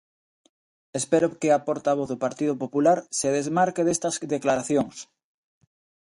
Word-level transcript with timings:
Espero 0.99 1.27
que 1.39 1.49
a 1.51 1.63
portavoz 1.67 2.07
do 2.09 2.21
Partido 2.25 2.53
Popular 2.63 2.97
se 3.19 3.27
desmarque 3.37 3.85
destas 3.87 4.15
declaracións. 4.35 4.97